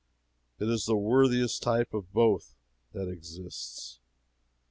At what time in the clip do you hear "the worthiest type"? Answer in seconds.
0.87-1.93